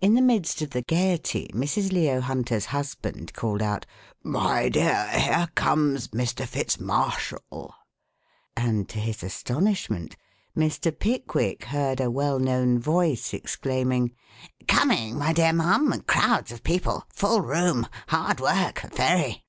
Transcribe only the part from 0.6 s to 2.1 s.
of the gaiety Mrs.